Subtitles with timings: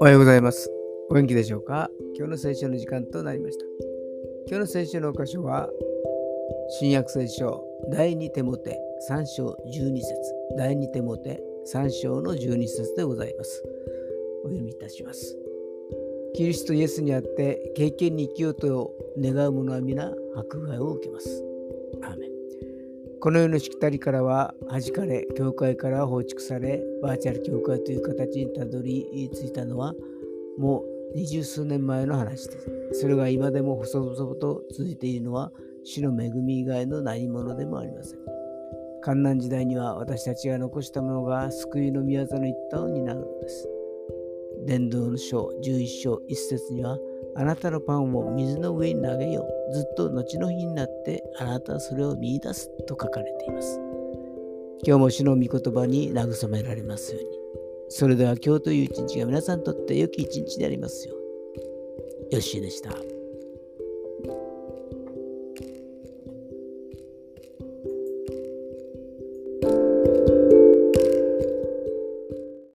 [0.00, 0.70] おはようございます。
[1.08, 1.90] お元気でしょうか？
[2.16, 3.64] 今日の聖書の時間となりました。
[4.46, 5.70] 今日の聖書の箇所は、
[6.78, 8.78] 新約聖書第2手モて
[9.08, 10.14] 3章12節
[10.58, 11.40] 第2手モて
[11.72, 13.64] 3章の12節でございます。
[14.44, 15.38] お読みいたします。
[16.34, 21.42] キリストイエスにあって経験に生きようと願う者は皆迫害を受けます。
[22.02, 22.29] アーメン
[23.20, 29.94] この世のしきたりからは弾かれ、教会から放逐され、バーチャル教会という形にたどり着いたのは
[30.56, 32.70] もう二十数年前の話です。
[32.92, 35.52] それが今でも細々と続いているのは
[35.84, 38.18] 主の恵み以外の何者でもありません。
[39.02, 43.68] 観難時代には私たちが残したものが救いの宮座の一端を担うのです。
[44.64, 46.98] 伝道の書11章1節には
[47.36, 49.74] あなたのパンを水の上に投げよう。
[49.74, 53.80] ずっと後の日になってあなたはそれを見出すと書かれています。
[54.84, 57.28] 今日も主の御言葉に慰められますように。
[57.88, 62.32] それでは今日という一日が皆さんにとって良き一日でありますように。
[62.32, 63.19] よッしーでした。